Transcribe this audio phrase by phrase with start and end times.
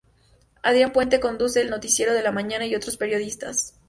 [0.63, 3.75] Adrián Puente conduce el noticiero de la mañana y otros periodistas.